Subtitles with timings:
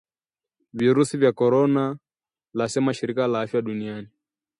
[0.79, 1.85] VIRUSI VYA CORONA,
[2.57, 4.09] LASEMA SHIRIKA LA AFYA DUNIANI